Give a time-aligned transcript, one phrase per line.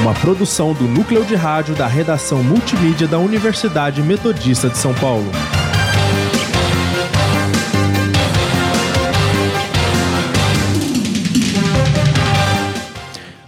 [0.00, 5.30] uma produção do núcleo de rádio da redação multimídia da Universidade Metodista de São Paulo.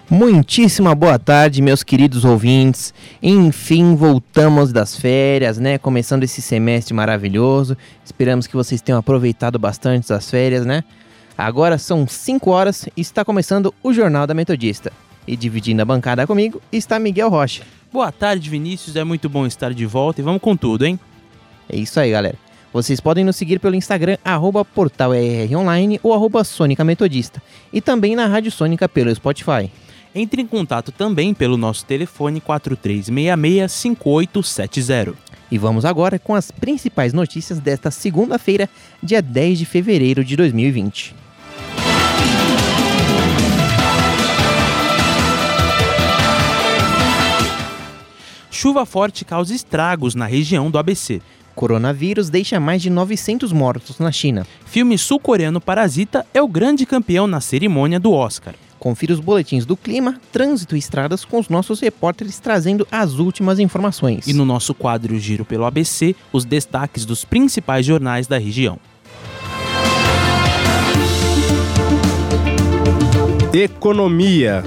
[0.09, 2.95] Muitíssima boa tarde, meus queridos ouvintes.
[3.23, 5.79] Enfim, voltamos das férias, né?
[5.79, 7.77] Começando esse semestre maravilhoso.
[8.05, 10.85] Esperamos que vocês tenham aproveitado bastante as férias, né?
[11.37, 14.91] Agora são 5 horas e está começando o Jornal da Metodista.
[15.27, 17.65] E dividindo a bancada comigo está Miguel Rocha.
[17.93, 18.97] Boa tarde, Vinícius.
[18.97, 20.99] É muito bom estar de volta e vamos com tudo, hein?
[21.69, 22.37] É isso aí, galera.
[22.73, 27.43] Vocês podem nos seguir pelo Instagram, arroba portalrronline ou arroba Sônica Metodista.
[27.73, 29.71] E também na Rádio Sônica pelo Spotify.
[30.15, 35.15] Entre em contato também pelo nosso telefone 4366-5870.
[35.51, 38.69] E vamos agora com as principais notícias desta segunda-feira,
[39.03, 41.26] dia 10 de fevereiro de 2020.
[48.57, 51.21] Chuva forte causa estragos na região do ABC.
[51.55, 54.47] Coronavírus deixa mais de 900 mortos na China.
[54.65, 58.55] Filme sul-coreano Parasita é o grande campeão na cerimônia do Oscar.
[58.79, 63.59] Confira os boletins do clima, trânsito e estradas com os nossos repórteres trazendo as últimas
[63.59, 64.27] informações.
[64.27, 68.79] E no nosso quadro Giro pelo ABC, os destaques dos principais jornais da região.
[73.53, 74.65] Economia.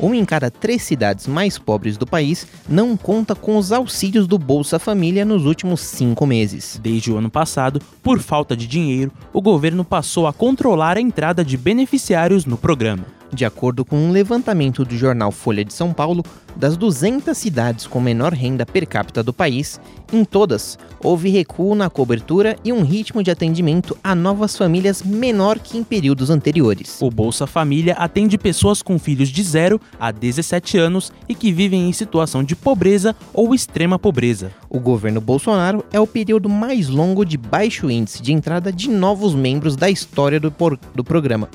[0.00, 4.38] Uma em cada três cidades mais pobres do país não conta com os auxílios do
[4.38, 6.80] Bolsa Família nos últimos cinco meses.
[6.82, 11.44] Desde o ano passado, por falta de dinheiro, o governo passou a controlar a entrada
[11.44, 13.19] de beneficiários no programa.
[13.32, 16.24] De acordo com um levantamento do jornal Folha de São Paulo,
[16.56, 19.80] das 200 cidades com menor renda per capita do país,
[20.12, 25.60] em todas houve recuo na cobertura e um ritmo de atendimento a novas famílias menor
[25.60, 27.00] que em períodos anteriores.
[27.00, 31.88] O Bolsa Família atende pessoas com filhos de 0 a 17 anos e que vivem
[31.88, 34.52] em situação de pobreza ou extrema pobreza.
[34.68, 39.34] O governo Bolsonaro é o período mais longo de baixo índice de entrada de novos
[39.34, 40.52] membros da história do,
[40.94, 41.48] do programa.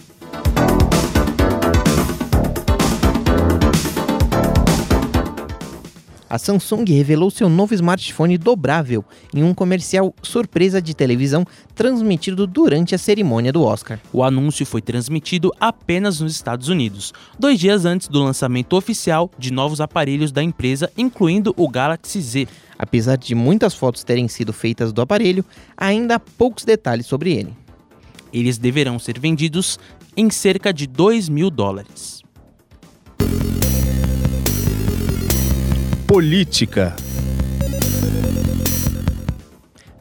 [6.30, 12.96] A Samsung revelou seu novo smartphone dobrável em um comercial surpresa de televisão transmitido durante
[12.96, 14.00] a cerimônia do Oscar.
[14.12, 19.52] O anúncio foi transmitido apenas nos Estados Unidos, dois dias antes do lançamento oficial de
[19.52, 22.48] novos aparelhos da empresa, incluindo o Galaxy Z.
[22.78, 25.46] Apesar de muitas fotos terem sido feitas do aparelho,
[25.78, 27.54] ainda há poucos detalhes sobre ele.
[28.34, 29.80] Eles deverão ser vendidos
[30.18, 32.25] em cerca de 2 mil dólares.
[36.16, 36.96] Política.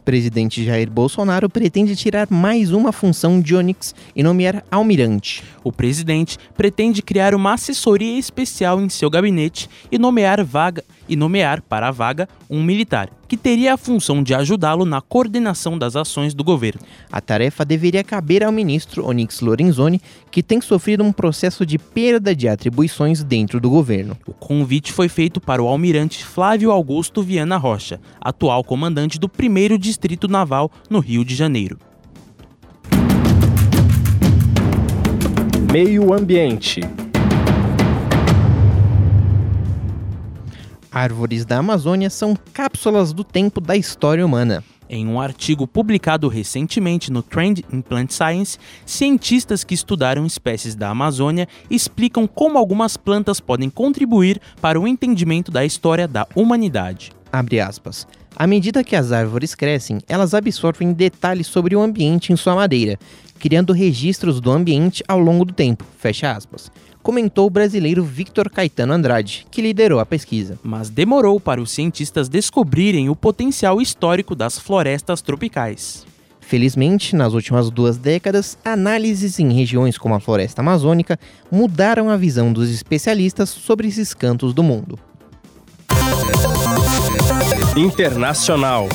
[0.05, 5.43] Presidente Jair Bolsonaro pretende tirar mais uma função de Onix e nomear almirante.
[5.65, 11.63] O presidente pretende criar uma assessoria especial em seu gabinete e nomear vaga e nomear
[11.63, 16.35] para a vaga um militar, que teria a função de ajudá-lo na coordenação das ações
[16.35, 16.81] do governo.
[17.11, 20.01] A tarefa deveria caber ao ministro Onyx Lorenzoni,
[20.31, 24.17] que tem sofrido um processo de perda de atribuições dentro do governo.
[24.27, 29.79] O convite foi feito para o almirante Flávio Augusto Viana Rocha, atual comandante do 1
[29.79, 31.79] Distrito Naval no Rio de Janeiro.
[35.73, 36.81] Meio Ambiente.
[40.95, 44.63] Árvores da Amazônia são cápsulas do tempo da história humana.
[44.89, 50.91] Em um artigo publicado recentemente no Trend in Plant Science, cientistas que estudaram espécies da
[50.91, 57.11] Amazônia explicam como algumas plantas podem contribuir para o entendimento da história da humanidade.
[58.37, 63.01] À medida que as árvores crescem, elas absorvem detalhes sobre o ambiente em sua madeira,
[63.41, 65.85] criando registros do ambiente ao longo do tempo.
[65.99, 66.71] Fecha aspas
[67.05, 70.59] comentou o brasileiro Victor Caetano Andrade, que liderou a pesquisa.
[70.63, 76.07] Mas demorou para os cientistas descobrirem o potencial histórico das florestas tropicais.
[76.41, 81.21] Felizmente, nas últimas duas décadas, análises em regiões como a floresta amazônica
[81.53, 84.99] mudaram a visão dos especialistas sobre esses cantos do mundo.
[87.77, 88.89] Internacional.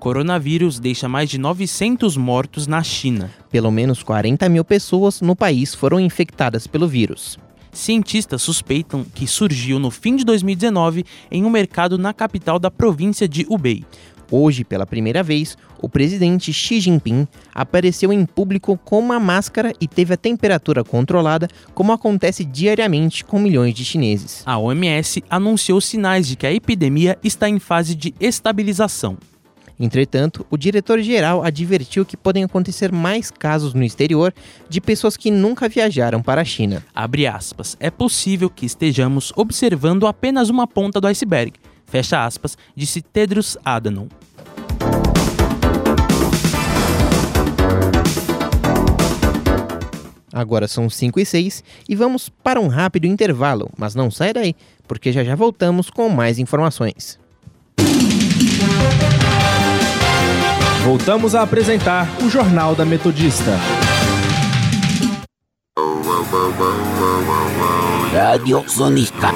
[0.00, 3.30] Coronavírus deixa mais de 900 mortos na China.
[3.50, 7.38] Pelo menos 40 mil pessoas no país foram infectadas pelo vírus.
[7.70, 13.28] Cientistas suspeitam que surgiu no fim de 2019 em um mercado na capital da província
[13.28, 13.84] de Hubei.
[14.30, 19.86] Hoje, pela primeira vez, o presidente Xi Jinping apareceu em público com uma máscara e
[19.86, 24.42] teve a temperatura controlada, como acontece diariamente com milhões de chineses.
[24.46, 29.18] A OMS anunciou sinais de que a epidemia está em fase de estabilização.
[29.80, 34.30] Entretanto, o diretor-geral advertiu que podem acontecer mais casos no exterior
[34.68, 36.84] de pessoas que nunca viajaram para a China.
[36.94, 37.78] Aspas.
[37.80, 41.54] É possível que estejamos observando apenas uma ponta do iceberg.
[41.86, 44.06] Fecha aspas, disse Tedros Adhanom.
[50.30, 54.54] Agora são 5 e 6 e vamos para um rápido intervalo, mas não sai daí,
[54.86, 57.18] porque já já voltamos com mais informações.
[60.84, 63.52] Voltamos a apresentar o Jornal da Metodista.
[68.12, 69.28] Rádio Sonica.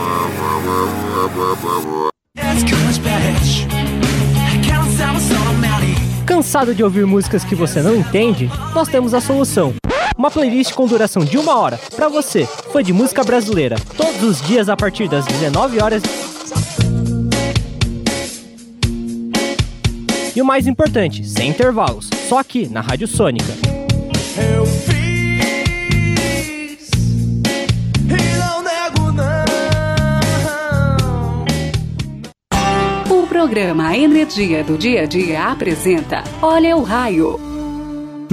[6.25, 8.50] Cansado de ouvir músicas que você não entende?
[8.75, 9.75] Nós temos a solução.
[10.17, 14.41] Uma playlist com duração de uma hora para você, fã de música brasileira, todos os
[14.41, 16.02] dias a partir das 19 horas.
[20.36, 23.52] E o mais importante, sem intervalos, só aqui na Rádio Sônica.
[24.36, 24.94] Eu fiz
[28.02, 29.44] e não nego não.
[33.16, 37.53] O programa Energia do Dia a Dia apresenta Olha o Raio.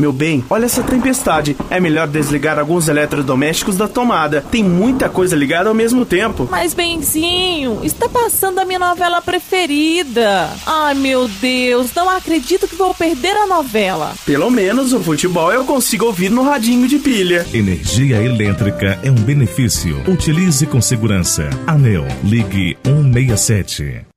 [0.01, 1.55] Meu bem, olha essa tempestade.
[1.69, 4.43] É melhor desligar alguns eletrodomésticos da tomada.
[4.49, 6.47] Tem muita coisa ligada ao mesmo tempo.
[6.49, 10.49] Mas, Benzinho, está passando a minha novela preferida.
[10.65, 14.15] Ai, meu Deus, não acredito que vou perder a novela.
[14.25, 17.45] Pelo menos o futebol eu consigo ouvir no radinho de pilha.
[17.53, 20.01] Energia elétrica é um benefício.
[20.07, 21.47] Utilize com segurança.
[21.67, 24.07] Anel, ligue 167.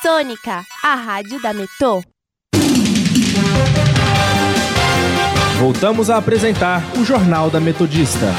[0.00, 2.02] Sônica, a rádio da Metô.
[5.62, 8.34] Voltamos a apresentar o Jornal da Metodista.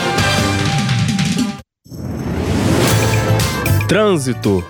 [3.87, 4.61] Trânsito.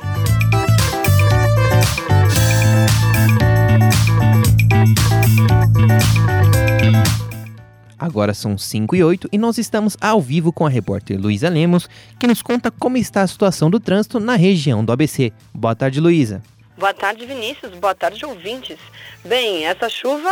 [7.98, 11.90] Agora são 5 e 8 e nós estamos ao vivo com a repórter Luísa Lemos,
[12.20, 15.34] que nos conta como está a situação do trânsito na região do ABC.
[15.56, 16.44] Boa tarde, Luísa.
[16.76, 17.72] Boa tarde, Vinícius.
[17.76, 18.80] Boa tarde, ouvintes.
[19.24, 20.30] Bem, essa chuva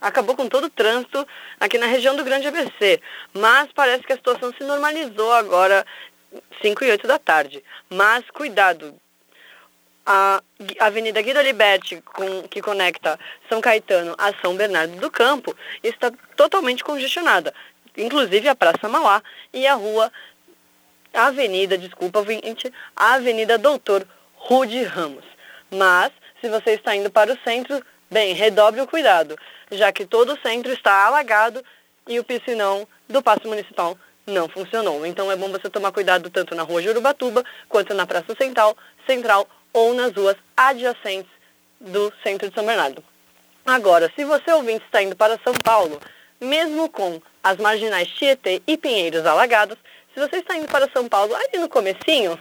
[0.00, 1.26] acabou com todo o trânsito
[1.60, 3.02] aqui na região do Grande ABC,
[3.34, 5.84] mas parece que a situação se normalizou agora,
[6.62, 7.62] 5 e 8 da tarde.
[7.90, 8.94] Mas cuidado,
[10.06, 10.42] a
[10.80, 13.20] Avenida Guido Liberti, com, que conecta
[13.50, 17.52] São Caetano a São Bernardo do Campo, está totalmente congestionada.
[17.94, 19.22] Inclusive a Praça Mauá
[19.52, 20.10] e a rua,
[21.12, 25.33] Avenida, desculpa, ouvinte, a Avenida Doutor Rude Ramos.
[25.70, 29.36] Mas, se você está indo para o centro, bem, redobre o cuidado,
[29.70, 31.64] já que todo o centro está alagado
[32.06, 33.96] e o piscinão do Paço Municipal
[34.26, 35.04] não funcionou.
[35.04, 38.76] Então é bom você tomar cuidado tanto na rua Jurubatuba quanto na Praça Central,
[39.06, 41.30] Central ou nas ruas adjacentes
[41.80, 43.02] do centro de São Bernardo.
[43.66, 46.00] Agora, se você ouvinte está indo para São Paulo,
[46.40, 49.78] mesmo com as marginais Tietê e Pinheiros alagados,
[50.12, 52.38] se você está indo para São Paulo ali no comecinho,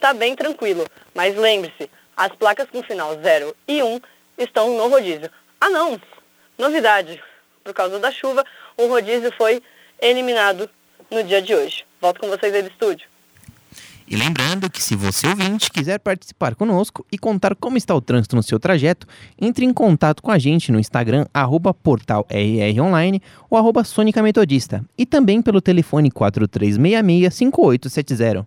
[0.00, 0.86] tá bem tranquilo.
[1.14, 4.00] Mas lembre-se, as placas com final 0 e 1
[4.36, 5.30] estão no rodízio.
[5.60, 6.00] Ah não,
[6.58, 7.22] novidade,
[7.62, 8.44] por causa da chuva,
[8.76, 9.62] o rodízio foi
[10.00, 10.68] eliminado
[11.08, 11.86] no dia de hoje.
[12.00, 13.06] Volto com vocês aí do estúdio.
[14.10, 18.34] E lembrando que se você ouvinte quiser participar conosco e contar como está o trânsito
[18.34, 19.06] no seu trajeto,
[19.38, 23.82] entre em contato com a gente no Instagram, arroba portal RRonline ou arroba
[24.22, 28.46] Metodista e também pelo telefone 4366-5870.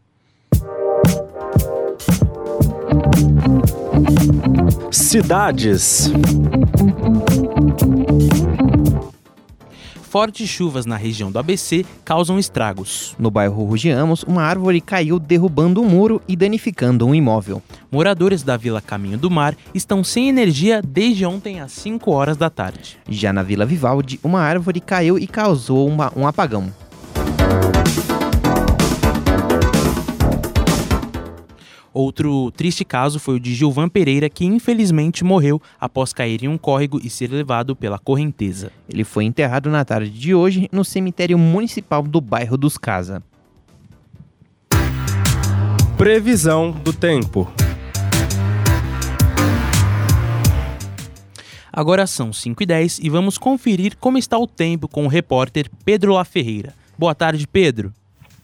[4.92, 6.12] Cidades.
[10.02, 13.16] Fortes chuvas na região do ABC causam estragos.
[13.18, 17.62] No bairro Rugiamos, uma árvore caiu derrubando um muro e danificando um imóvel.
[17.90, 22.50] Moradores da Vila Caminho do Mar estão sem energia desde ontem às 5 horas da
[22.50, 22.98] tarde.
[23.08, 26.74] Já na Vila Vivaldi, uma árvore caiu e causou uma, um apagão.
[31.94, 36.58] Outro triste caso foi o de Gilvan Pereira, que infelizmente morreu após cair em um
[36.58, 38.72] córrego e ser levado pela correnteza.
[38.88, 43.22] Ele foi enterrado na tarde de hoje no cemitério municipal do bairro dos Casa.
[45.98, 47.52] Previsão do tempo.
[51.74, 55.70] Agora são 5 e 10 e vamos conferir como está o tempo com o repórter
[55.86, 56.74] Pedro La Ferreira.
[56.98, 57.94] Boa tarde, Pedro.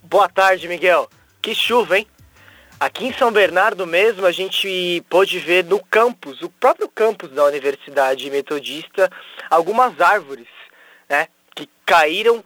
[0.03, 1.09] Boa tarde, Miguel.
[1.41, 2.07] Que chuva, hein?
[2.79, 7.43] Aqui em São Bernardo mesmo, a gente pôde ver no campus, o próprio campus da
[7.45, 9.11] Universidade Metodista,
[9.49, 10.45] algumas árvores,
[11.09, 12.43] né, que caíram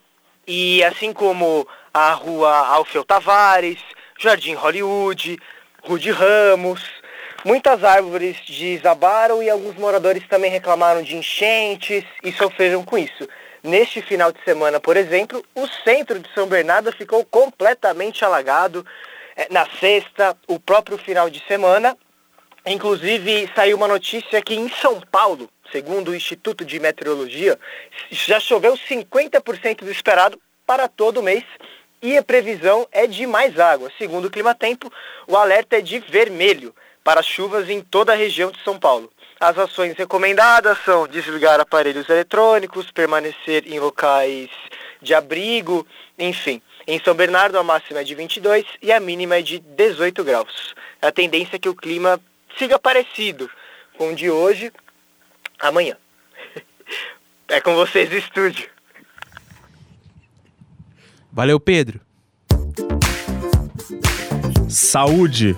[0.48, 3.80] e assim como a rua Alfeu Tavares,
[4.18, 5.38] Jardim Hollywood,
[5.84, 6.82] Rude Ramos,
[7.44, 13.28] muitas árvores desabaram e alguns moradores também reclamaram de enchentes e sofreram com isso.
[13.62, 18.86] Neste final de semana, por exemplo, o centro de São Bernardo ficou completamente alagado.
[19.41, 21.98] É, na sexta, o próprio final de semana,
[22.63, 27.57] inclusive saiu uma notícia que em São Paulo, segundo o Instituto de Meteorologia,
[28.12, 31.43] já choveu 50% do esperado para todo mês
[32.03, 33.91] e a previsão é de mais água.
[33.98, 34.93] Segundo o Clima Tempo,
[35.27, 39.12] o alerta é de vermelho para chuvas em toda a região de São Paulo.
[39.39, 44.51] As ações recomendadas são desligar aparelhos eletrônicos, permanecer em locais
[45.01, 45.88] de abrigo,
[46.19, 46.62] enfim.
[46.91, 50.75] Em São Bernardo a máxima é de 22 e a mínima é de 18 graus.
[51.01, 52.19] A tendência é que o clima
[52.57, 53.50] siga parecido
[53.98, 54.74] com o de hoje,
[55.57, 55.95] amanhã.
[57.48, 58.69] É com vocês, estúdio.
[61.31, 62.00] Valeu, Pedro.
[64.69, 65.53] Saúde.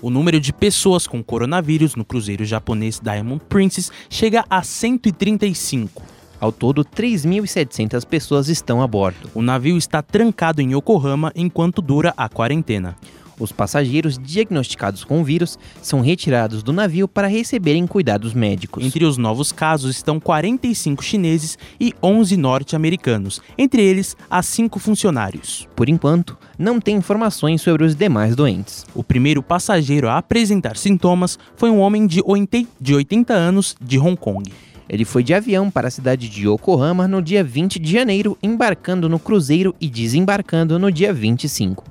[0.00, 6.14] O número de pessoas com coronavírus no cruzeiro japonês Diamond Princess chega a 135.
[6.40, 9.30] Ao todo, 3.700 pessoas estão a bordo.
[9.34, 12.96] O navio está trancado em Yokohama enquanto dura a quarentena.
[13.38, 18.84] Os passageiros diagnosticados com o vírus são retirados do navio para receberem cuidados médicos.
[18.84, 25.68] Entre os novos casos estão 45 chineses e 11 norte-americanos, entre eles há cinco funcionários.
[25.74, 28.86] Por enquanto, não tem informações sobre os demais doentes.
[28.94, 34.52] O primeiro passageiro a apresentar sintomas foi um homem de 80 anos de Hong Kong.
[34.88, 39.08] Ele foi de avião para a cidade de Yokohama no dia 20 de janeiro, embarcando
[39.08, 41.84] no cruzeiro e desembarcando no dia 25.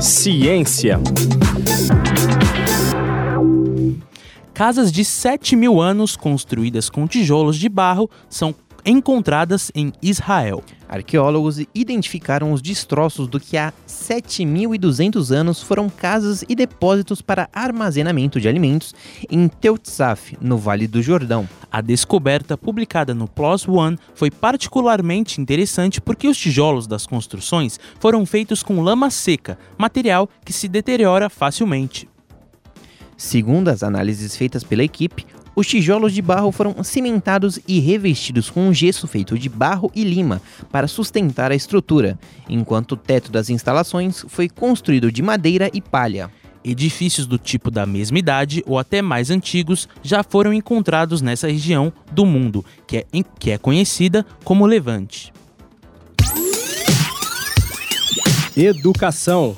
[0.00, 1.00] Ciência.
[4.54, 8.54] Casas de 7 mil anos construídas com tijolos de barro são
[8.88, 10.62] encontradas em Israel.
[10.88, 18.40] Arqueólogos identificaram os destroços do que há 7.200 anos foram casas e depósitos para armazenamento
[18.40, 18.94] de alimentos
[19.30, 21.46] em Teutzaf, no Vale do Jordão.
[21.70, 28.24] A descoberta publicada no PLOS ONE foi particularmente interessante porque os tijolos das construções foram
[28.24, 32.08] feitos com lama seca, material que se deteriora facilmente.
[33.18, 35.26] Segundo as análises feitas pela equipe,
[35.58, 40.04] os tijolos de barro foram cimentados e revestidos com um gesso feito de barro e
[40.04, 42.16] lima para sustentar a estrutura,
[42.48, 46.30] enquanto o teto das instalações foi construído de madeira e palha.
[46.64, 51.92] Edifícios do tipo da mesma idade ou até mais antigos já foram encontrados nessa região
[52.12, 53.06] do mundo, que é,
[53.40, 55.32] que é conhecida como Levante.
[58.56, 59.56] Educação.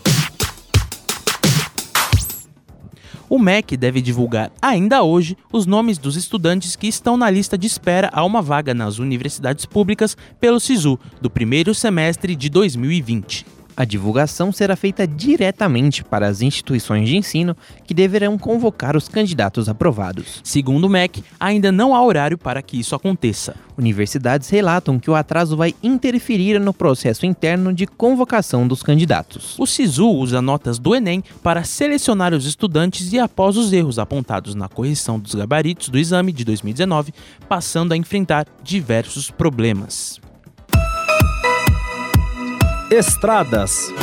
[3.31, 7.65] O MEC deve divulgar ainda hoje os nomes dos estudantes que estão na lista de
[7.65, 13.47] espera a uma vaga nas universidades públicas pelo SISU do primeiro semestre de 2020.
[13.81, 17.57] A divulgação será feita diretamente para as instituições de ensino
[17.87, 20.43] que deverão convocar os candidatos aprovados.
[20.45, 23.57] Segundo o MEC, ainda não há horário para que isso aconteça.
[23.79, 29.59] Universidades relatam que o atraso vai interferir no processo interno de convocação dos candidatos.
[29.59, 34.55] O SISU usa notas do Enem para selecionar os estudantes e, após os erros apontados
[34.55, 37.15] na correção dos gabaritos do exame de 2019,
[37.49, 40.21] passando a enfrentar diversos problemas.
[42.91, 43.95] Estradas.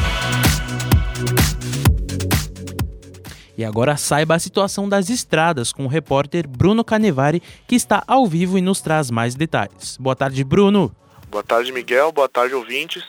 [3.57, 8.25] E agora saiba a situação das estradas com o repórter Bruno Canevari, que está ao
[8.25, 9.97] vivo e nos traz mais detalhes.
[9.97, 10.95] Boa tarde, Bruno.
[11.29, 12.13] Boa tarde, Miguel.
[12.13, 13.03] Boa tarde, ouvintes.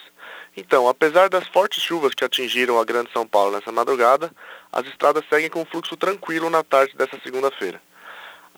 [0.56, 4.32] Então, apesar das fortes chuvas que atingiram a Grande São Paulo nessa madrugada,
[4.72, 7.80] as estradas seguem com fluxo tranquilo na tarde dessa segunda-feira.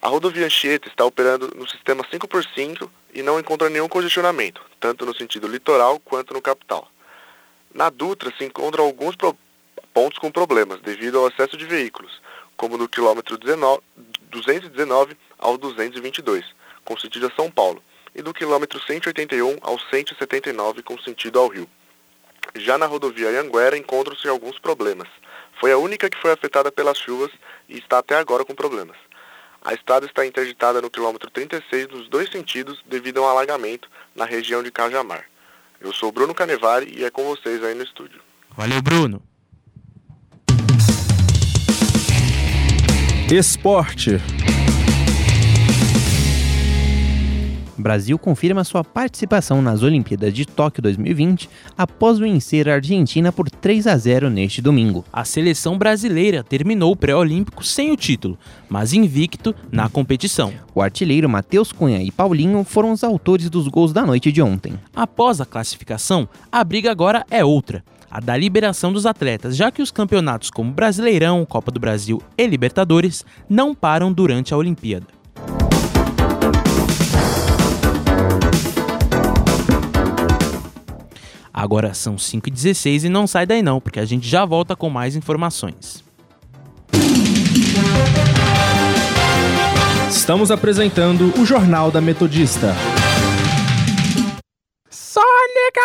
[0.00, 5.14] A rodovia Anchieta está operando no sistema 5x5 e não encontra nenhum congestionamento, tanto no
[5.14, 6.88] sentido litoral quanto no capital.
[7.72, 9.14] Na Dutra se encontram alguns
[9.94, 12.20] pontos com problemas devido ao excesso de veículos,
[12.56, 13.80] como no quilômetro 19,
[14.30, 16.44] 219 ao 222,
[16.84, 17.82] com sentido a São Paulo,
[18.14, 21.68] e do quilômetro 181 ao 179, com sentido ao Rio.
[22.56, 25.08] Já na rodovia Anguera encontram-se alguns problemas.
[25.60, 27.30] Foi a única que foi afetada pelas chuvas
[27.68, 28.96] e está até agora com problemas.
[29.62, 34.24] A estrada está interditada no quilômetro 36 nos dois sentidos devido a um alagamento na
[34.24, 35.26] região de Cajamar.
[35.80, 38.20] Eu sou Bruno Canevari e é com vocês aí no estúdio.
[38.54, 39.22] Valeu, Bruno.
[43.30, 44.18] Esporte.
[47.80, 53.86] Brasil confirma sua participação nas Olimpíadas de Tóquio 2020 após vencer a Argentina por 3
[53.86, 55.04] a 0 neste domingo.
[55.12, 60.52] A seleção brasileira terminou o pré-olímpico sem o título, mas invicto na competição.
[60.74, 64.74] O artilheiro Matheus Cunha e Paulinho foram os autores dos gols da noite de ontem.
[64.94, 67.84] Após a classificação, a briga agora é outra.
[68.10, 72.44] A da liberação dos atletas, já que os campeonatos como Brasileirão, Copa do Brasil e
[72.44, 75.19] Libertadores não param durante a Olimpíada.
[81.60, 85.14] Agora são 5h16 e não sai daí não, porque a gente já volta com mais
[85.14, 86.02] informações.
[90.08, 92.74] Estamos apresentando o Jornal da Metodista.
[94.88, 95.82] Sônica!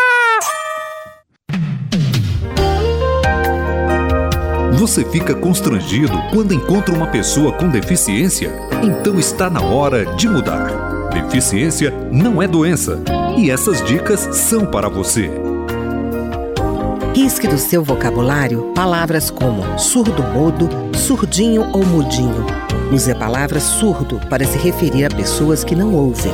[4.75, 8.49] Você fica constrangido quando encontra uma pessoa com deficiência?
[8.81, 11.09] Então está na hora de mudar.
[11.09, 13.03] Deficiência não é doença.
[13.37, 15.29] E essas dicas são para você.
[17.15, 22.45] Risque do seu vocabulário palavras como surdo-mudo, surdinho ou mudinho.
[22.91, 26.33] Use a palavra surdo para se referir a pessoas que não ouvem.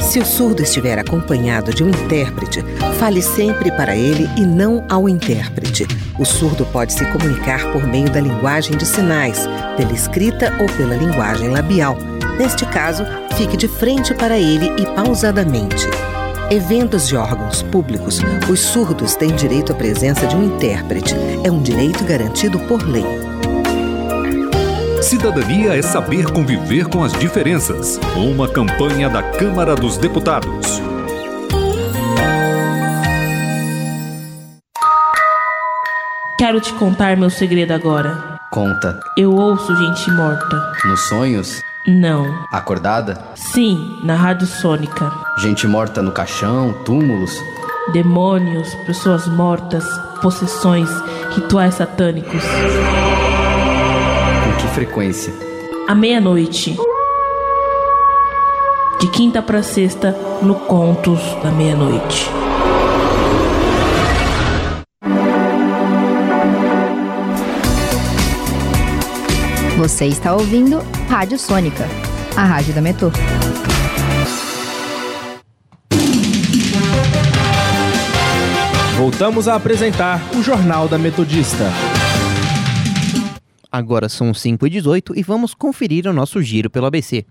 [0.00, 2.62] Se o surdo estiver acompanhado de um intérprete,
[3.00, 5.84] fale sempre para ele e não ao intérprete.
[6.16, 10.94] O surdo pode se comunicar por meio da linguagem de sinais, pela escrita ou pela
[10.94, 11.96] linguagem labial.
[12.38, 13.04] Neste caso,
[13.36, 15.88] fique de frente para ele e pausadamente.
[16.52, 18.18] Eventos de órgãos públicos,
[18.50, 21.14] os surdos têm direito à presença de um intérprete.
[21.44, 23.04] É um direito garantido por lei.
[25.00, 28.00] Cidadania é saber conviver com as diferenças.
[28.16, 30.82] Uma campanha da Câmara dos Deputados.
[36.36, 38.40] Quero te contar meu segredo agora.
[38.50, 38.98] Conta.
[39.16, 40.72] Eu ouço gente morta.
[40.84, 41.69] Nos sonhos?
[41.86, 42.44] Não.
[42.52, 43.18] Acordada?
[43.34, 45.10] Sim, na Rádio Sônica.
[45.38, 47.34] Gente morta no caixão, túmulos?
[47.92, 49.84] Demônios, pessoas mortas,
[50.20, 50.88] possessões,
[51.30, 52.44] rituais satânicos.
[54.44, 55.32] Com que frequência?
[55.88, 56.76] À meia-noite.
[59.00, 62.30] De quinta para sexta, no Contos da Meia-Noite.
[69.80, 71.88] Você está ouvindo Rádio Sônica,
[72.36, 73.10] a rádio da Metrô.
[78.98, 81.64] Voltamos a apresentar o Jornal da Metodista.
[83.72, 87.24] Agora são 5 e 18 e vamos conferir o nosso giro pelo ABC.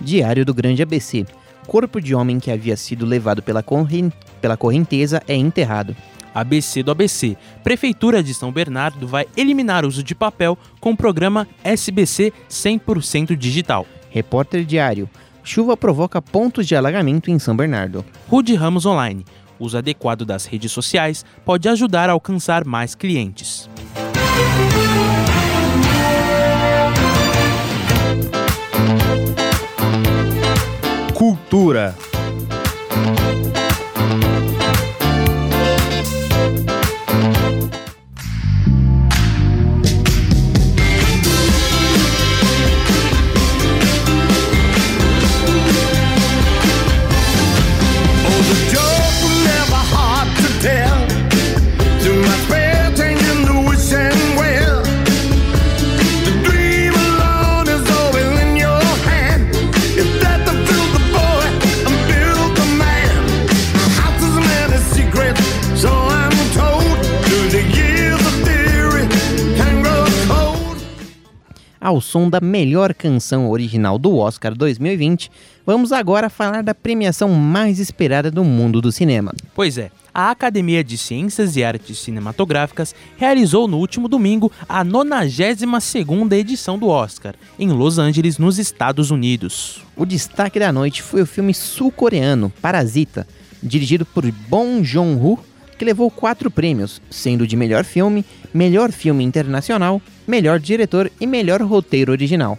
[0.00, 1.26] Diário do Grande ABC.
[1.66, 5.96] Corpo de homem que havia sido levado pela, corren pela correnteza é enterrado.
[6.34, 7.36] ABC do ABC.
[7.62, 13.36] Prefeitura de São Bernardo vai eliminar o uso de papel com o programa SBC 100%
[13.36, 13.86] digital.
[14.10, 15.08] Repórter Diário.
[15.42, 18.04] Chuva provoca pontos de alagamento em São Bernardo.
[18.28, 19.24] Rude Ramos Online.
[19.58, 23.68] Uso adequado das redes sociais pode ajudar a alcançar mais clientes.
[31.54, 32.13] Cultura.
[72.14, 75.32] Som da melhor canção original do Oscar 2020,
[75.66, 79.34] vamos agora falar da premiação mais esperada do mundo do cinema.
[79.52, 86.34] Pois é, a Academia de Ciências e Artes Cinematográficas realizou no último domingo a 92ª
[86.34, 89.82] edição do Oscar, em Los Angeles, nos Estados Unidos.
[89.96, 93.26] O destaque da noite foi o filme sul-coreano Parasita,
[93.60, 95.36] dirigido por Bong Joon-ho,
[95.74, 101.60] que levou quatro prêmios, sendo de melhor filme, melhor filme internacional, melhor diretor e melhor
[101.62, 102.58] roteiro original.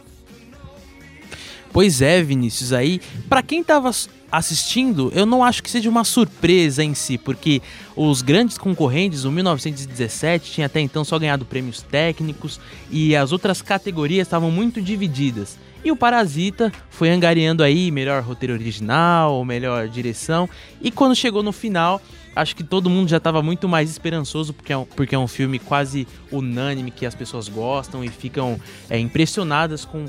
[1.72, 3.92] Pois é, Vinícius, aí, para quem tava
[4.32, 7.62] assistindo, eu não acho que seja uma surpresa em si, porque
[7.96, 13.62] os grandes concorrentes, o 1917 tinha até então só ganhado prêmios técnicos e as outras
[13.62, 15.58] categorias estavam muito divididas.
[15.84, 20.50] E o Parasita foi angariando aí melhor roteiro original, melhor direção,
[20.82, 22.02] e quando chegou no final,
[22.36, 25.28] acho que todo mundo já estava muito mais esperançoso porque é, um, porque é um
[25.28, 30.06] filme quase unânime que as pessoas gostam e ficam é, impressionadas com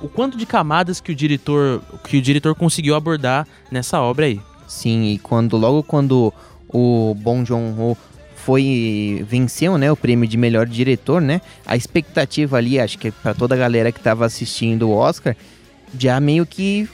[0.00, 4.40] o quanto de camadas que o diretor que o diretor conseguiu abordar nessa obra aí.
[4.66, 6.32] Sim, e quando logo quando
[6.68, 7.96] o Bong Joon-ho
[8.34, 11.40] foi venceu, né, o prêmio de melhor diretor, né?
[11.64, 15.36] A expectativa ali, acho que para toda a galera que estava assistindo o Oscar,
[15.96, 16.88] já meio que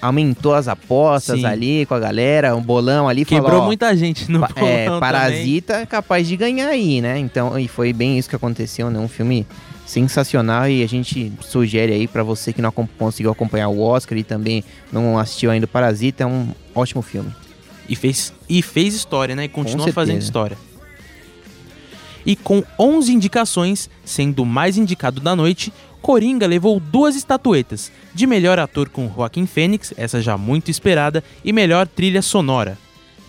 [0.00, 1.46] aumentou as apostas Sim.
[1.46, 3.24] ali com a galera, um bolão ali.
[3.24, 5.86] Quebrou falou, muita gente no bolão É, Parasita também.
[5.86, 7.18] capaz de ganhar aí, né?
[7.18, 8.98] Então, e foi bem isso que aconteceu, né?
[8.98, 9.46] Um filme
[9.86, 14.22] sensacional e a gente sugere aí para você que não conseguiu acompanhar o Oscar e
[14.22, 17.30] também não assistiu ainda o Parasita, é um ótimo filme.
[17.88, 19.44] E fez, e fez história, né?
[19.44, 20.56] E continua fazendo história.
[22.24, 28.26] E com 11 indicações, sendo o mais indicado da noite, Coringa levou duas estatuetas, de
[28.26, 32.78] melhor ator com Joaquim Fênix, essa já muito esperada, e melhor trilha sonora.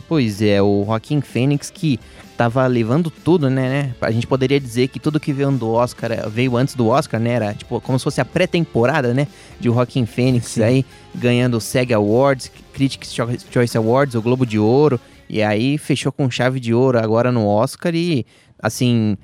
[0.08, 1.99] Pois é, o Joaquim Fênix que
[2.41, 3.95] tava levando tudo, né, né?
[4.01, 7.34] A gente poderia dizer que tudo que veio do Oscar veio antes do Oscar, né?
[7.34, 9.27] Era tipo como se fosse a pré-temporada, né?
[9.60, 10.63] De Joaquim Fênix Sim.
[10.63, 13.15] aí ganhando o SEG Awards, Critics
[13.51, 14.99] Choice Awards, o Globo de Ouro.
[15.30, 18.25] E aí fechou com chave de ouro agora no Oscar e
[18.62, 19.17] assim.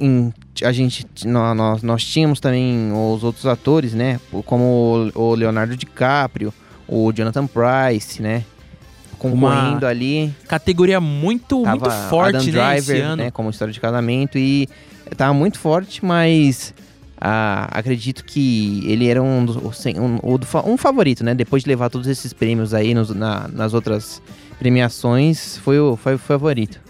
[0.00, 0.32] Em,
[0.64, 4.20] a gente nós, nós tínhamos também os outros atores, né?
[4.46, 6.52] Como o Leonardo DiCaprio,
[6.88, 8.44] o Jonathan Price, né?
[9.22, 10.34] concorrendo ali.
[10.48, 14.68] Categoria muito, muito forte, Adam né, Driver, né, como história de casamento e
[15.16, 16.74] tava muito forte, mas
[17.20, 21.34] ah, acredito que ele era um, dos, um, um, favorito, né?
[21.34, 24.20] Depois de levar todos esses prêmios aí nos, na, nas outras
[24.58, 26.80] premiações, foi o, foi o favorito.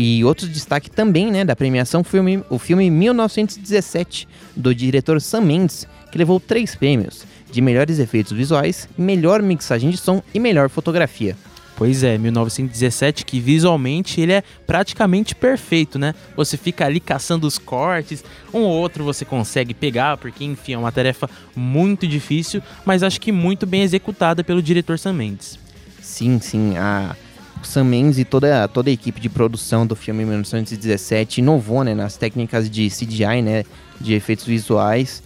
[0.00, 5.88] E outro destaque também, né, da premiação foi o filme 1917, do diretor Sam Mendes,
[6.12, 11.36] que levou três prêmios de melhores efeitos visuais, melhor mixagem de som e melhor fotografia.
[11.76, 16.14] Pois é, 1917 que visualmente ele é praticamente perfeito, né?
[16.36, 18.22] Você fica ali caçando os cortes,
[18.54, 23.20] um ou outro você consegue pegar, porque enfim, é uma tarefa muito difícil, mas acho
[23.20, 25.58] que muito bem executada pelo diretor Sam Mendes.
[26.00, 27.16] Sim, sim, a
[27.62, 32.16] Sam Mendes e toda, toda a equipe de produção do filme 1917 inovou, né, nas
[32.16, 33.64] técnicas de CGI, né,
[34.00, 35.22] de efeitos visuais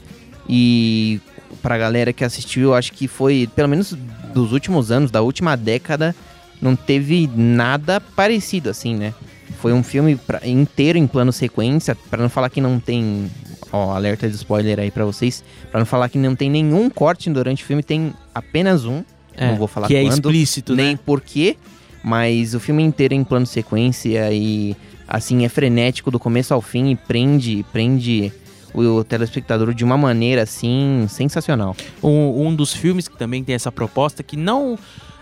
[0.49, 1.21] e
[1.63, 3.97] pra galera que assistiu, eu acho que foi, pelo menos
[4.33, 6.15] dos últimos anos, da última década,
[6.61, 9.15] não teve nada parecido assim, né?
[9.61, 13.31] Foi um filme pra, inteiro em plano sequência, para não falar que não tem,
[13.71, 17.31] ó, alerta de spoiler aí para vocês, para não falar que não tem nenhum corte
[17.31, 19.05] durante o filme, tem apenas um.
[19.37, 20.99] É, não vou falar que quando, é explícito, nem né?
[21.05, 21.57] porquê,
[22.03, 26.61] mas o filme inteiro é em plano sequência e assim é frenético do começo ao
[26.61, 28.33] fim e prende, prende
[28.75, 31.77] o telespectador de uma maneira assim sensacional.
[32.03, 34.79] Um, um dos filmes que também tem essa proposta que não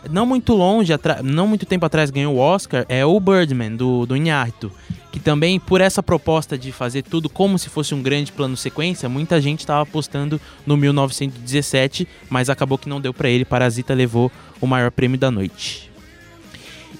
[0.08, 4.16] não muito longe, não muito tempo atrás ganhou o Oscar é o Birdman do do
[4.16, 4.72] Inharito,
[5.12, 9.08] que também por essa proposta de fazer tudo como se fosse um grande plano sequência,
[9.08, 13.44] muita gente estava apostando no 1917, mas acabou que não deu para ele.
[13.44, 15.89] Parasita levou o maior prêmio da noite.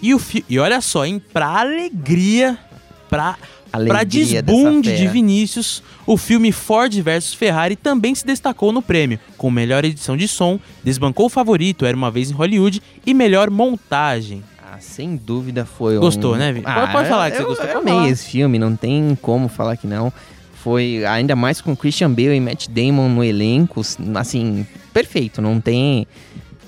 [0.02, 2.58] E, o e olha só, hein, pra alegria,
[3.08, 3.36] pra
[3.70, 9.50] para desbunde de Vinícius, o filme Ford vs Ferrari também se destacou no prêmio, com
[9.50, 14.42] melhor edição de som, desbancou o favorito Era Uma Vez em Hollywood e melhor montagem.
[14.60, 16.36] Ah, sem dúvida foi Gostou, um...
[16.36, 16.64] né, Vini?
[16.66, 17.66] Ah, pode, pode falar que eu, você gostou.
[17.66, 20.12] Eu amei esse filme, não tem como falar que não.
[20.54, 23.80] Foi ainda mais com Christian Bale e Matt Damon no elenco,
[24.14, 26.06] assim, perfeito, não tem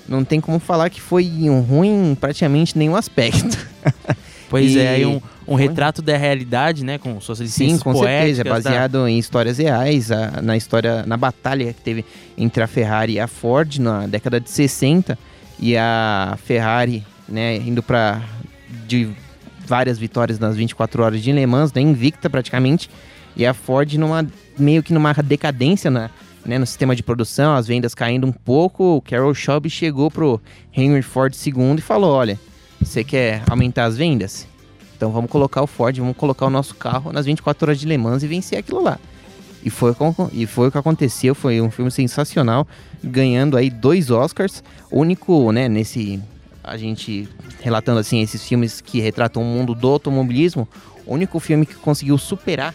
[0.07, 1.25] não tem como falar que foi
[1.67, 3.57] ruim em praticamente nenhum aspecto.
[4.53, 4.79] Pois e...
[4.79, 8.43] é, aí um, um retrato da realidade, né, com suas licenças Sim, com certeza, é
[8.43, 9.09] baseado da...
[9.09, 12.05] em histórias reais, a, na história, na batalha que teve
[12.37, 15.17] entre a Ferrari e a Ford na década de 60
[15.59, 18.21] e a Ferrari, né, indo para
[18.85, 19.09] de
[19.65, 22.91] várias vitórias nas 24 horas de Le Mans, né, invicta praticamente,
[23.35, 24.23] e a Ford numa
[24.55, 26.11] meio que numa decadência na
[26.45, 30.41] né, no sistema de produção, as vendas caindo um pouco, o Carol Shelby chegou pro
[30.75, 32.39] Henry Ford II e falou, olha,
[32.81, 34.47] você quer aumentar as vendas?
[34.95, 37.97] Então vamos colocar o Ford, vamos colocar o nosso carro nas 24 horas de Le
[37.97, 38.99] Mans e vencer aquilo lá.
[39.63, 39.95] E foi,
[40.33, 42.67] e foi o que aconteceu, foi um filme sensacional,
[43.01, 46.21] ganhando aí dois Oscars, único, né, nesse
[46.63, 47.27] a gente
[47.61, 50.67] relatando assim esses filmes que retratam o mundo do automobilismo,
[51.05, 52.73] o único filme que conseguiu superar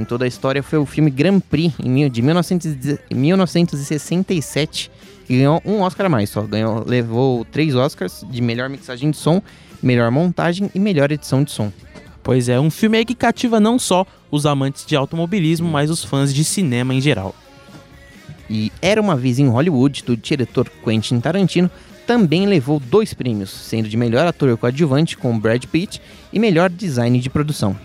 [0.00, 1.74] em toda a história foi o filme Grand Prix
[2.10, 4.90] de 1967,
[5.26, 9.16] que ganhou um Oscar a mais só, ganhou, levou três Oscars de melhor mixagem de
[9.16, 9.42] som
[9.82, 11.72] melhor montagem e melhor edição de som.
[12.22, 16.32] Pois é, um filme que cativa não só os amantes de automobilismo, mas os fãs
[16.32, 17.34] de cinema em geral.
[18.48, 21.70] E Era uma vez em Hollywood, do diretor Quentin Tarantino,
[22.06, 27.18] também levou dois prêmios, sendo de melhor ator coadjuvante com Brad Pitt e melhor design
[27.20, 27.76] de produção.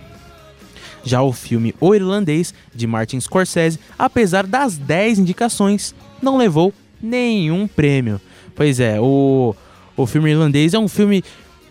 [1.06, 7.68] Já o filme O Irlandês, de Martin Scorsese, apesar das 10 indicações, não levou nenhum
[7.68, 8.20] prêmio.
[8.56, 9.56] Pois é, o,
[9.96, 11.24] o filme irlandês é um filme.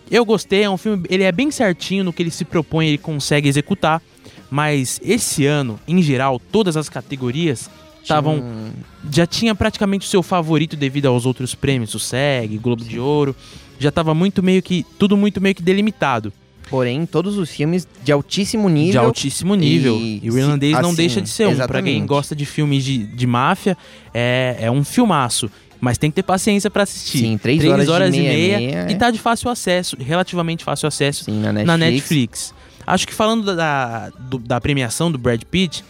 [0.09, 1.05] Eu gostei, é um filme.
[1.09, 4.01] Ele é bem certinho no que ele se propõe, ele consegue executar.
[4.49, 7.69] Mas esse ano, em geral, todas as categorias
[8.01, 8.71] estavam.
[9.11, 13.35] Já tinha praticamente o seu favorito devido aos outros prêmios, o SEG, Globo de Ouro.
[13.79, 14.85] Já estava muito meio que.
[14.97, 16.31] Tudo muito meio que delimitado.
[16.69, 18.91] Porém, todos os filmes de altíssimo nível.
[18.91, 19.97] De altíssimo nível.
[19.97, 21.55] E, o irlandês não assim, deixa de ser um.
[21.67, 23.77] Pra quem gosta de filmes de, de máfia,
[24.13, 25.49] é, é um filmaço.
[25.79, 27.19] Mas tem que ter paciência pra assistir.
[27.19, 31.41] Sim, três horas de meia, meia, E tá de fácil acesso, relativamente fácil acesso Sim,
[31.41, 31.67] na Netflix.
[31.67, 32.53] na Netflix.
[32.87, 35.83] Acho que falando da, do- da premiação do Brad Pitt,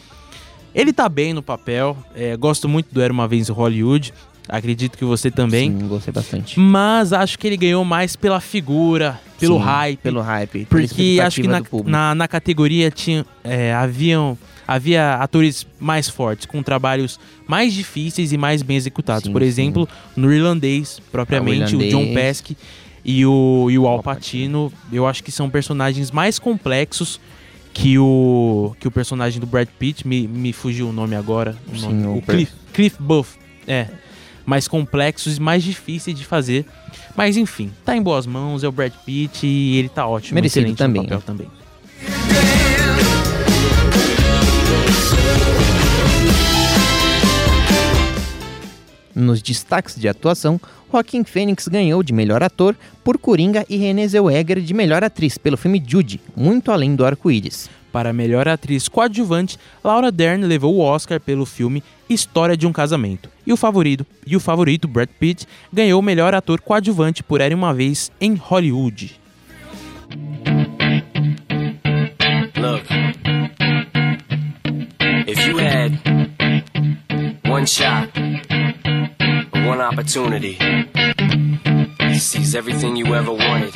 [0.74, 1.96] ele tá bem no papel.
[2.14, 4.14] É, gosto muito do Era Uma Vez em Hollywood.
[4.48, 5.72] Acredito que você também.
[5.72, 6.60] Sim, gostei bastante.
[6.60, 10.00] Mas acho que ele ganhou mais pela figura, pelo Sim, hype.
[10.02, 10.66] Pelo hype.
[10.66, 16.62] Porque acho que na, na, na categoria tinha, é, haviam, havia atores mais fortes, com
[16.62, 19.24] trabalhos mais difíceis e mais bem executados.
[19.26, 19.48] Sim, Por sim.
[19.48, 22.42] exemplo, no irlandês, propriamente, Ah, o o John irlandês.
[22.42, 22.58] Pesci
[23.04, 27.20] e o, e o Al Pacino, eu acho que são personagens mais complexos
[27.74, 30.08] que o, que o personagem do Brad Pitt.
[30.08, 31.56] Me, me fugiu o nome agora.
[31.72, 33.38] O, Sim, nome, o o Cliff, Cliff Buff.
[33.68, 33.88] É.
[34.46, 36.66] Mais complexos e mais difíceis de fazer.
[37.16, 40.36] Mas enfim, tá em boas mãos, é o Brad Pitt e ele tá ótimo.
[40.36, 41.24] Merecido também, no papel né?
[41.26, 41.48] também.
[49.16, 50.60] Nos destaques de atuação,
[50.92, 55.56] Joaquim Fênix ganhou de melhor ator por Coringa e Renée Zellweger de melhor atriz pelo
[55.56, 57.70] filme Judy, Muito Além do Arco-Íris.
[57.96, 63.30] Para melhor atriz coadjuvante, Laura Dern levou o Oscar pelo filme História de um Casamento.
[63.48, 67.56] E o favorito, e o favorito Brad Pitt ganhou o melhor ator coadjuvante por Era
[67.56, 69.18] uma vez em Hollywood.
[72.58, 72.84] Look,
[75.26, 75.98] if you had
[77.50, 78.12] one shot,
[79.66, 80.58] one opportunity
[82.20, 83.74] seize everything you ever wanted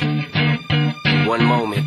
[1.26, 1.86] one moment,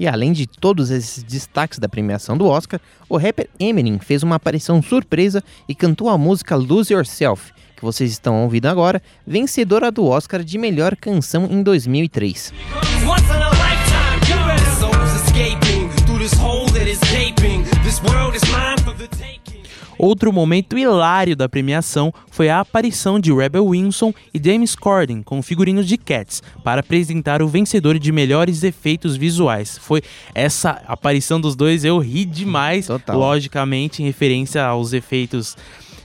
[0.00, 4.36] E além de todos esses destaques da premiação do Oscar, o rapper Eminem fez uma
[4.36, 10.06] aparição surpresa e cantou a música Lose Yourself, que vocês estão ouvindo agora, vencedora do
[10.06, 12.52] Oscar de melhor canção em 2003.
[19.98, 25.42] Outro momento hilário da premiação foi a aparição de Rebel Wilson e James Corden com
[25.42, 29.76] figurinos de Cats para apresentar o vencedor de melhores efeitos visuais.
[29.78, 30.00] Foi
[30.34, 35.56] essa aparição dos dois eu ri demais, logicamente em referência aos efeitos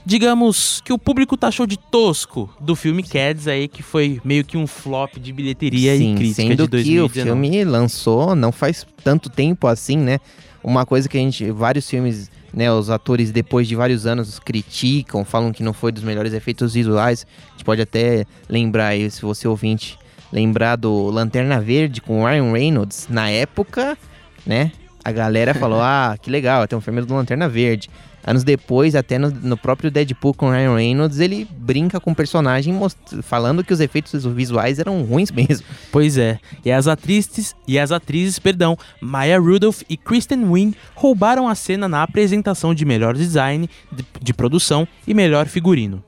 [0.04, 4.56] digamos que o público taxou de tosco do filme Cats aí que foi meio que
[4.56, 7.22] um flop de bilheteria Sim, e crítica sendo de que o 2019.
[7.22, 10.18] filme lançou não faz tanto tempo assim, né?
[10.62, 15.24] Uma coisa que a gente, vários filmes, né, os atores depois de vários anos criticam,
[15.24, 17.26] falam que não foi dos melhores efeitos visuais.
[17.48, 19.98] A gente pode até lembrar aí, se você ouvinte,
[20.32, 23.08] lembrar do Lanterna Verde com Ryan Reynolds.
[23.10, 23.98] Na época,
[24.46, 24.70] né,
[25.04, 27.90] a galera falou, ah, que legal, tem um filme do Lanterna Verde.
[28.26, 32.72] Anos depois, até no, no próprio Deadpool com Ryan Reynolds, ele brinca com o personagem
[32.72, 35.66] most- falando que os efeitos visuais eram ruins mesmo.
[35.92, 41.46] Pois é, e as atrizes, e as atrizes, perdão, Maya Rudolph e Kristen Wiig roubaram
[41.48, 46.02] a cena na apresentação de melhor design de, de produção e melhor figurino.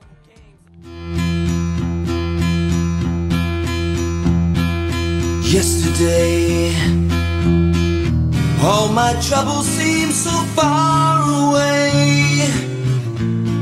[5.47, 6.73] Yesterday,
[8.63, 12.47] all my troubles seem so far away.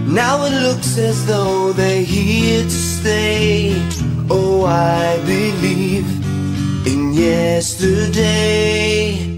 [0.08, 3.74] Now it looks as though they're here to stay.
[4.30, 6.06] Oh, I believe
[6.88, 7.14] in
[8.16, 9.34] yesterday.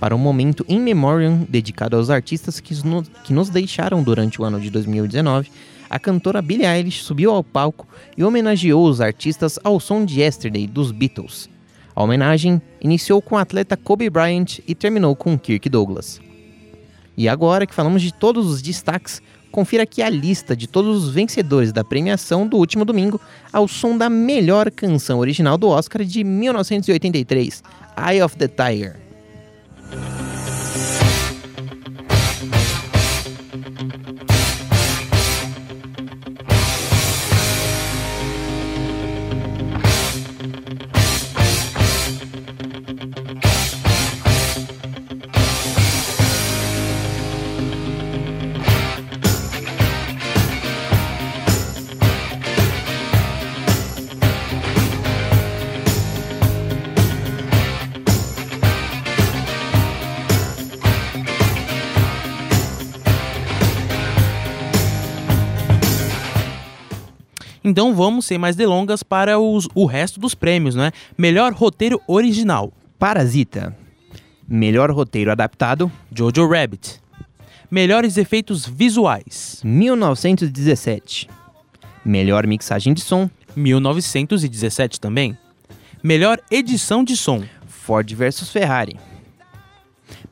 [0.00, 4.44] Para um momento in memoriam dedicado aos artistas que, no- que nos deixaram durante o
[4.44, 5.50] ano de 2019,
[5.90, 10.66] a cantora Billie Eilish subiu ao palco e homenageou os artistas ao som de Yesterday
[10.66, 11.49] dos Beatles.
[12.00, 16.18] A homenagem iniciou com o atleta Kobe Bryant e terminou com Kirk Douglas.
[17.14, 19.20] E agora que falamos de todos os destaques,
[19.52, 23.20] confira aqui a lista de todos os vencedores da premiação do último domingo
[23.52, 27.62] ao som da melhor canção original do Oscar de 1983,
[27.98, 28.96] Eye of the Tiger.
[67.70, 70.90] Então vamos, sem mais delongas, para os- o resto dos prêmios, né?
[71.16, 72.72] Melhor roteiro original.
[72.98, 73.76] Parasita.
[74.48, 75.90] Melhor roteiro adaptado.
[76.12, 77.00] Jojo Rabbit.
[77.70, 79.60] Melhores efeitos visuais.
[79.64, 81.28] 1917.
[82.04, 83.30] Melhor mixagem de som.
[83.54, 85.38] 1917 também.
[86.02, 87.44] Melhor edição de som.
[87.68, 88.96] Ford vs Ferrari.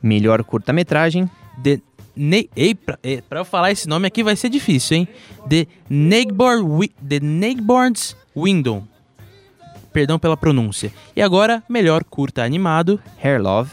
[0.03, 1.29] Melhor curta-metragem.
[1.63, 1.79] The
[2.21, 5.07] Ne Ei, pra, eh, pra eu falar esse nome aqui vai ser difícil, hein?
[5.47, 6.57] The Neighbor
[7.07, 8.83] The Neighbor's Window.
[9.93, 10.91] Perdão pela pronúncia.
[11.15, 13.01] E agora, melhor curta animado.
[13.23, 13.71] Hair Love.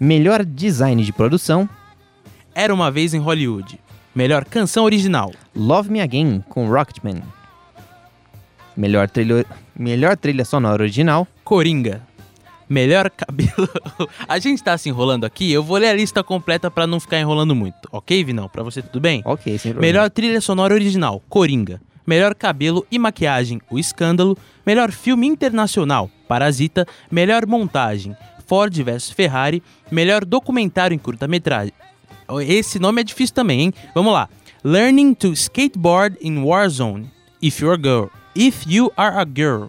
[0.00, 1.68] Melhor design de produção.
[2.54, 3.78] Era uma vez em Hollywood.
[4.14, 5.34] Melhor canção original.
[5.54, 7.22] Love Me Again com Rocketman.
[8.74, 9.10] Melhor
[9.78, 11.28] melhor trilha sonora original.
[11.44, 12.00] Coringa.
[12.68, 13.68] Melhor cabelo.
[14.26, 17.20] a gente tá se enrolando aqui, eu vou ler a lista completa pra não ficar
[17.20, 17.88] enrolando muito.
[17.92, 18.48] Ok, Vinão?
[18.48, 19.22] Pra você tudo bem?
[19.24, 19.92] Ok, sem problema.
[19.92, 21.80] Melhor trilha sonora original, Coringa.
[22.06, 24.36] Melhor cabelo e maquiagem, O Escândalo.
[24.64, 26.86] Melhor filme internacional, Parasita.
[27.10, 29.62] Melhor montagem, Ford vs Ferrari.
[29.90, 31.72] Melhor documentário em curta-metragem.
[32.46, 33.74] Esse nome é difícil também, hein?
[33.94, 34.28] Vamos lá.
[34.64, 37.10] Learning to skateboard in Warzone.
[37.40, 38.08] If you're a girl.
[38.34, 39.68] If you are a girl.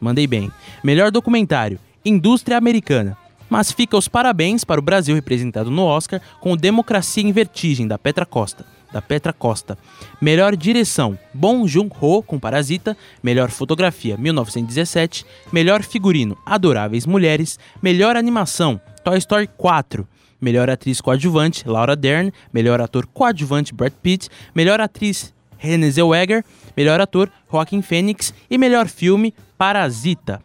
[0.00, 0.50] Mandei bem.
[0.82, 3.16] Melhor documentário, Indústria Americana.
[3.48, 7.98] Mas fica os parabéns para o Brasil representado no Oscar com Democracia em Vertigem, da
[7.98, 8.64] Petra Costa.
[8.92, 9.76] Da Petra Costa.
[10.20, 12.96] Melhor direção, Bong Joon-ho com Parasita.
[13.22, 15.26] Melhor fotografia, 1917.
[15.52, 17.58] Melhor figurino, Adoráveis Mulheres.
[17.82, 20.06] Melhor animação, Toy Story 4.
[20.40, 22.32] Melhor atriz coadjuvante, Laura Dern.
[22.52, 24.28] Melhor ator coadjuvante, Brad Pitt.
[24.54, 26.44] Melhor atriz, Renée Zellweger.
[26.76, 28.32] Melhor ator, Joaquin Phoenix.
[28.48, 30.40] E melhor filme, Parasita.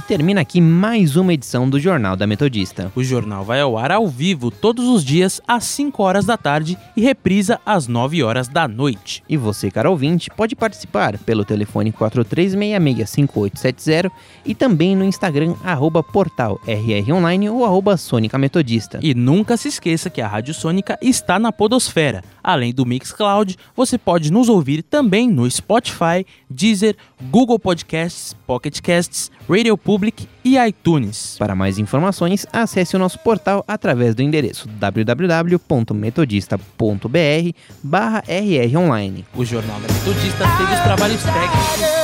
[0.00, 2.90] E termina aqui mais uma edição do Jornal da Metodista.
[2.96, 6.78] O jornal vai ao ar ao vivo todos os dias às 5 horas da tarde
[6.96, 9.22] e reprisa às 9 horas da noite.
[9.28, 14.10] E você, caro ouvinte, pode participar pelo telefone 43665870
[14.46, 19.00] e também no Instagram, arroba portal rronline ou arroba Sônica Metodista.
[19.02, 22.24] E nunca se esqueça que a Rádio Sônica está na Podosfera.
[22.42, 29.30] Além do Mixcloud, você pode nos ouvir também no Spotify, Deezer, Google Podcasts, Pocket Casts,
[29.48, 31.36] Radio Public e iTunes.
[31.38, 37.52] Para mais informações, acesse o nosso portal através do endereço www.metodista.br
[37.82, 39.26] barra rronline.
[39.34, 42.00] O Jornal da Metodista teve os trabalhos técnicos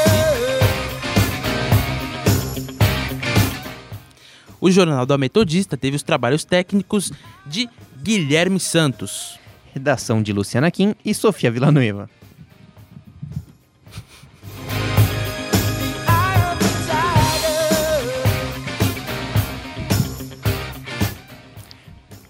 [4.61, 7.13] O Jornal da Metodista teve os trabalhos técnicos
[7.45, 7.69] de
[8.03, 9.39] Guilherme Santos.
[9.73, 12.09] Redação de Luciana Kim e Sofia Villanueva.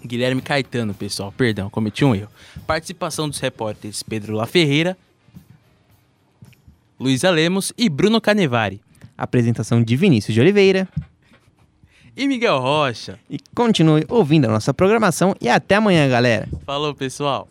[0.07, 2.29] Guilherme Caetano, pessoal, perdão, cometi um erro.
[2.65, 4.97] Participação dos repórteres Pedro La Ferreira,
[6.99, 8.81] Luísa Lemos e Bruno Canevari.
[9.17, 10.87] Apresentação de Vinícius de Oliveira.
[12.15, 13.19] E Miguel Rocha.
[13.29, 16.47] E continue ouvindo a nossa programação e até amanhã, galera.
[16.65, 17.47] Falou, pessoal.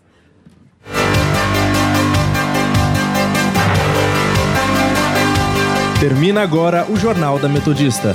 [6.00, 8.14] Termina agora o Jornal da Metodista.